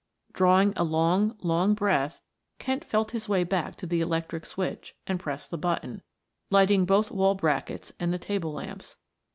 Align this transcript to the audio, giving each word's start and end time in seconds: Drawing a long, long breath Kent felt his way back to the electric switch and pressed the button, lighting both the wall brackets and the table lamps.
Drawing 0.33 0.73
a 0.75 0.83
long, 0.83 1.37
long 1.43 1.75
breath 1.75 2.23
Kent 2.57 2.83
felt 2.83 3.11
his 3.11 3.29
way 3.29 3.43
back 3.43 3.75
to 3.75 3.85
the 3.85 4.01
electric 4.01 4.47
switch 4.47 4.95
and 5.05 5.19
pressed 5.19 5.51
the 5.51 5.59
button, 5.59 6.01
lighting 6.49 6.85
both 6.85 7.09
the 7.09 7.13
wall 7.15 7.35
brackets 7.35 7.93
and 7.99 8.11
the 8.11 8.17
table 8.17 8.51
lamps. 8.53 8.95